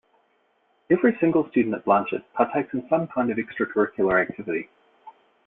[0.89, 4.67] Every single student at Blanchet partakes in some kind of extracurricular activity.